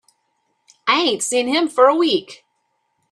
I 0.87 0.99
ain't 0.99 1.21
seen 1.21 1.47
him 1.47 1.67
for 1.69 1.85
a 1.87 1.93
week. 1.93 2.43